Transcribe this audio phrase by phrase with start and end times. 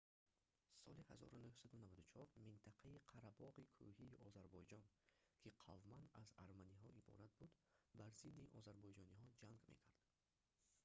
[0.83, 4.83] соли 1994 минтақаи қарабоғи кӯҳии озарбойҷон
[5.41, 7.51] ки қавман аз арманиҳо иборат буд
[7.99, 9.97] бар зидди озарбойҷониҳо ҷанг мекард